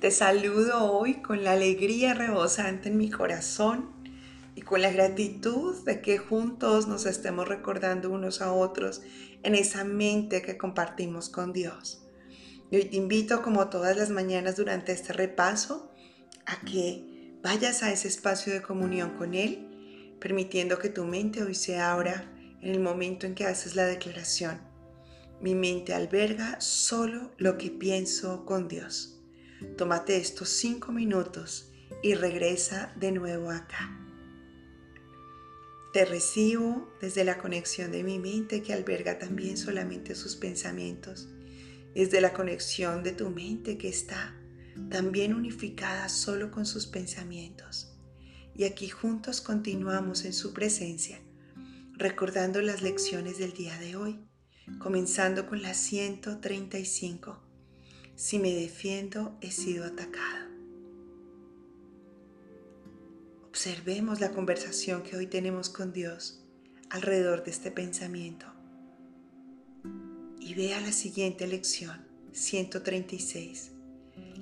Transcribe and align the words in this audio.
Te 0.00 0.10
saludo 0.10 0.92
hoy 0.92 1.22
con 1.22 1.42
la 1.42 1.52
alegría 1.52 2.12
rebosante 2.12 2.90
en 2.90 2.98
mi 2.98 3.08
corazón 3.08 3.92
y 4.54 4.60
con 4.60 4.82
la 4.82 4.90
gratitud 4.90 5.82
de 5.86 6.02
que 6.02 6.18
juntos 6.18 6.86
nos 6.86 7.06
estemos 7.06 7.48
recordando 7.48 8.10
unos 8.10 8.42
a 8.42 8.52
otros 8.52 9.00
en 9.42 9.54
esa 9.54 9.84
mente 9.84 10.42
que 10.42 10.58
compartimos 10.58 11.30
con 11.30 11.54
Dios. 11.54 12.06
Y 12.70 12.76
hoy 12.76 12.84
te 12.84 12.96
invito, 12.98 13.40
como 13.40 13.70
todas 13.70 13.96
las 13.96 14.10
mañanas 14.10 14.56
durante 14.56 14.92
este 14.92 15.14
repaso, 15.14 15.90
a 16.44 16.60
que 16.60 17.38
vayas 17.42 17.82
a 17.82 17.90
ese 17.90 18.08
espacio 18.08 18.52
de 18.52 18.60
comunión 18.60 19.16
con 19.16 19.32
Él, 19.32 20.16
permitiendo 20.20 20.78
que 20.78 20.90
tu 20.90 21.04
mente 21.04 21.42
hoy 21.42 21.54
se 21.54 21.78
abra 21.78 22.30
en 22.60 22.68
el 22.68 22.80
momento 22.80 23.26
en 23.26 23.34
que 23.34 23.46
haces 23.46 23.74
la 23.74 23.86
declaración. 23.86 24.60
Mi 25.40 25.54
mente 25.54 25.94
alberga 25.94 26.60
solo 26.60 27.32
lo 27.38 27.56
que 27.56 27.70
pienso 27.70 28.44
con 28.44 28.68
Dios. 28.68 29.15
Tómate 29.78 30.18
estos 30.18 30.50
cinco 30.50 30.92
minutos 30.92 31.72
y 32.02 32.14
regresa 32.14 32.92
de 32.96 33.10
nuevo 33.10 33.50
acá. 33.50 33.98
Te 35.94 36.04
recibo 36.04 36.92
desde 37.00 37.24
la 37.24 37.38
conexión 37.38 37.90
de 37.90 38.04
mi 38.04 38.18
mente 38.18 38.62
que 38.62 38.74
alberga 38.74 39.18
también 39.18 39.56
solamente 39.56 40.14
sus 40.14 40.36
pensamientos, 40.36 41.30
desde 41.94 42.20
la 42.20 42.34
conexión 42.34 43.02
de 43.02 43.12
tu 43.12 43.30
mente 43.30 43.78
que 43.78 43.88
está 43.88 44.38
también 44.90 45.32
unificada 45.32 46.10
solo 46.10 46.50
con 46.50 46.66
sus 46.66 46.86
pensamientos. 46.86 47.96
Y 48.54 48.64
aquí 48.64 48.90
juntos 48.90 49.40
continuamos 49.40 50.26
en 50.26 50.34
su 50.34 50.52
presencia, 50.52 51.18
recordando 51.94 52.60
las 52.60 52.82
lecciones 52.82 53.38
del 53.38 53.54
día 53.54 53.78
de 53.78 53.96
hoy, 53.96 54.20
comenzando 54.78 55.46
con 55.46 55.62
la 55.62 55.72
135 55.72 57.45
si 58.16 58.38
me 58.38 58.54
defiendo, 58.54 59.36
he 59.42 59.50
sido 59.50 59.84
atacado. 59.84 60.46
Observemos 63.44 64.20
la 64.20 64.32
conversación 64.32 65.02
que 65.02 65.16
hoy 65.16 65.26
tenemos 65.26 65.68
con 65.68 65.92
Dios 65.92 66.42
alrededor 66.88 67.44
de 67.44 67.50
este 67.50 67.70
pensamiento. 67.70 68.46
Y 70.40 70.54
vea 70.54 70.80
la 70.80 70.92
siguiente 70.92 71.46
lección, 71.46 72.06
136. 72.32 73.72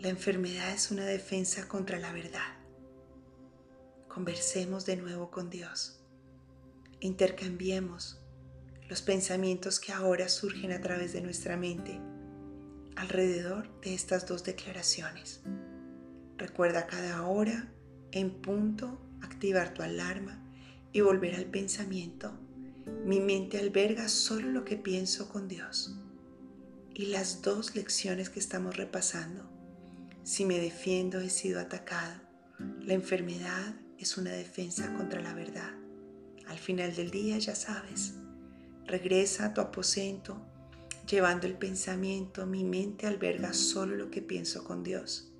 La 0.00 0.08
enfermedad 0.08 0.72
es 0.72 0.90
una 0.90 1.04
defensa 1.04 1.68
contra 1.68 2.00
la 2.00 2.12
verdad. 2.12 2.58
Conversemos 4.08 4.84
de 4.84 4.96
nuevo 4.96 5.30
con 5.30 5.48
Dios. 5.48 6.00
Intercambiemos 6.98 8.20
los 8.88 9.02
pensamientos 9.02 9.78
que 9.78 9.92
ahora 9.92 10.28
surgen 10.28 10.72
a 10.72 10.80
través 10.80 11.12
de 11.12 11.20
nuestra 11.20 11.56
mente 11.56 12.00
alrededor 13.00 13.80
de 13.80 13.94
estas 13.94 14.26
dos 14.26 14.44
declaraciones. 14.44 15.40
Recuerda 16.36 16.86
cada 16.86 17.26
hora, 17.26 17.72
en 18.12 18.30
punto, 18.42 19.00
activar 19.22 19.72
tu 19.72 19.82
alarma 19.82 20.44
y 20.92 21.00
volver 21.00 21.34
al 21.34 21.46
pensamiento. 21.46 22.38
Mi 23.06 23.20
mente 23.20 23.58
alberga 23.58 24.08
solo 24.08 24.50
lo 24.50 24.64
que 24.66 24.76
pienso 24.76 25.30
con 25.30 25.48
Dios. 25.48 25.96
Y 26.92 27.06
las 27.06 27.40
dos 27.40 27.74
lecciones 27.74 28.28
que 28.28 28.40
estamos 28.40 28.76
repasando. 28.76 29.50
Si 30.22 30.44
me 30.44 30.58
defiendo 30.58 31.20
he 31.20 31.30
sido 31.30 31.58
atacado. 31.58 32.20
La 32.82 32.92
enfermedad 32.92 33.76
es 33.98 34.18
una 34.18 34.32
defensa 34.32 34.92
contra 34.94 35.22
la 35.22 35.32
verdad. 35.32 35.72
Al 36.48 36.58
final 36.58 36.94
del 36.94 37.10
día 37.10 37.38
ya 37.38 37.54
sabes. 37.54 38.12
Regresa 38.84 39.46
a 39.46 39.54
tu 39.54 39.62
aposento 39.62 40.49
llevando 41.10 41.46
el 41.46 41.54
pensamiento, 41.54 42.46
mi 42.46 42.62
mente 42.62 43.06
alberga 43.06 43.52
solo 43.52 43.96
lo 43.96 44.10
que 44.10 44.22
pienso 44.22 44.64
con 44.64 44.84
Dios. 44.84 45.32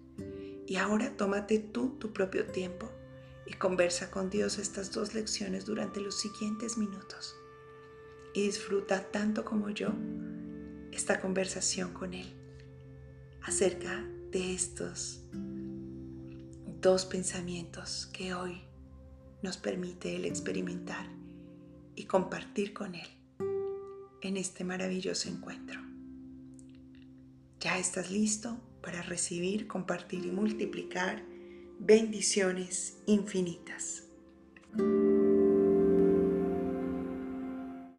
Y 0.67 0.77
ahora 0.77 1.17
tómate 1.17 1.59
tú 1.59 1.97
tu 1.99 2.13
propio 2.13 2.47
tiempo 2.47 2.91
y 3.47 3.55
conversa 3.55 4.11
con 4.11 4.31
Dios 4.31 4.59
estas 4.59 4.93
dos 4.93 5.15
lecciones 5.15 5.65
durante 5.67 6.01
los 6.01 6.19
siguientes 6.19 6.77
minutos. 6.77 7.37
Y 8.35 8.43
disfruta 8.43 9.11
tanto 9.11 9.45
como 9.45 9.71
yo 9.71 9.91
esta 10.93 11.21
conversación 11.21 11.93
con 11.93 12.15
Él 12.15 12.33
acerca 13.43 14.05
de 14.31 14.55
estos 14.55 15.23
dos 16.81 17.07
pensamientos 17.07 18.07
que 18.13 18.35
hoy 18.35 18.63
nos 19.43 19.57
permite 19.57 20.17
Él 20.17 20.25
experimentar 20.25 21.07
y 21.95 22.05
compartir 22.05 22.73
con 22.73 22.95
Él 22.95 23.20
en 24.23 24.37
este 24.37 24.65
maravilloso 24.65 25.29
encuentro. 25.29 25.81
Ya 27.61 27.79
estás 27.79 28.11
listo 28.11 28.59
para 28.83 29.03
recibir, 29.03 29.67
compartir 29.67 30.25
y 30.25 30.31
multiplicar 30.31 31.23
bendiciones 31.79 32.99
infinitas. 33.07 34.05